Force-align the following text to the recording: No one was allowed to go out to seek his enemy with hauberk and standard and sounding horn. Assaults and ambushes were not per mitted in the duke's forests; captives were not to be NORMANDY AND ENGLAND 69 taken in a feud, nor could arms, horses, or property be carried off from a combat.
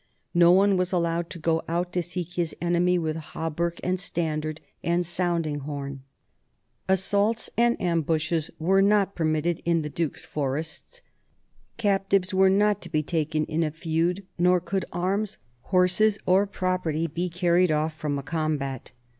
No 0.33 0.51
one 0.51 0.77
was 0.77 0.91
allowed 0.91 1.29
to 1.29 1.37
go 1.37 1.61
out 1.67 1.93
to 1.93 2.01
seek 2.01 2.33
his 2.33 2.55
enemy 2.59 2.97
with 2.97 3.17
hauberk 3.17 3.79
and 3.83 3.99
standard 3.99 4.59
and 4.83 5.05
sounding 5.05 5.59
horn. 5.59 6.01
Assaults 6.89 7.51
and 7.55 7.79
ambushes 7.79 8.49
were 8.57 8.81
not 8.81 9.13
per 9.13 9.25
mitted 9.25 9.61
in 9.63 9.83
the 9.83 9.91
duke's 9.91 10.25
forests; 10.25 11.03
captives 11.77 12.33
were 12.33 12.49
not 12.49 12.81
to 12.81 12.89
be 12.89 13.03
NORMANDY 13.03 13.13
AND 13.13 13.35
ENGLAND 13.47 13.47
69 13.63 13.63
taken 13.63 13.63
in 13.63 13.63
a 13.63 13.71
feud, 14.09 14.25
nor 14.39 14.59
could 14.59 14.85
arms, 14.91 15.37
horses, 15.65 16.17
or 16.25 16.47
property 16.47 17.05
be 17.05 17.29
carried 17.29 17.71
off 17.71 17.93
from 17.95 18.17
a 18.17 18.23
combat. 18.23 18.93